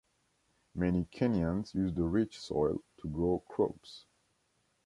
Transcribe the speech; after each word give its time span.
Many 0.73 1.05
Kenyans 1.05 1.75
use 1.75 1.93
the 1.93 2.01
rich 2.07 2.39
soil 2.39 2.81
to 3.03 3.07
grow 3.07 3.37
crops. 3.47 4.07